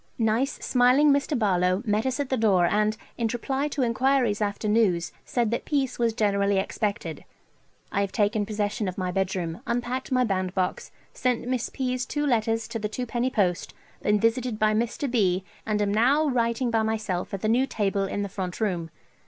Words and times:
Nice 0.17 0.53
smiling 0.53 1.11
Mr. 1.11 1.37
Barlowe 1.37 1.83
met 1.85 2.07
us 2.07 2.19
at 2.19 2.29
the 2.29 2.35
door 2.35 2.65
and, 2.65 2.97
in 3.19 3.27
reply 3.31 3.67
to 3.67 3.83
enquiries 3.83 4.41
after 4.41 4.67
news, 4.67 5.11
said 5.25 5.51
that 5.51 5.63
peace 5.63 5.99
was 5.99 6.11
generally 6.11 6.57
expected. 6.57 7.23
I 7.91 8.01
have 8.01 8.11
taken 8.11 8.43
possession 8.47 8.87
of 8.87 8.97
my 8.97 9.11
bedroom, 9.11 9.61
unpacked 9.67 10.11
my 10.11 10.23
bandbox, 10.23 10.89
sent 11.13 11.47
Miss 11.47 11.69
P.'s 11.69 12.07
two 12.07 12.25
letters 12.25 12.67
to 12.69 12.79
the 12.79 12.89
twopenny 12.89 13.29
post, 13.29 13.75
been 14.01 14.19
visited 14.19 14.57
by 14.57 14.73
Md. 14.73 15.11
B., 15.11 15.43
and 15.67 15.79
am 15.83 15.93
now 15.93 16.25
writing 16.27 16.71
by 16.71 16.81
myself 16.81 17.31
at 17.31 17.41
the 17.41 17.47
new 17.47 17.67
table 17.67 18.05
in 18.05 18.23
the 18.23 18.27
front 18.27 18.59
room. 18.59 18.89